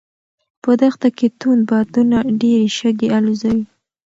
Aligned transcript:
په 0.61 0.71
دښته 0.81 1.09
کې 1.17 1.27
توند 1.39 1.63
بادونه 1.69 2.17
ډېرې 2.41 2.67
شګې 2.77 3.07
الوځوي. 3.17 3.63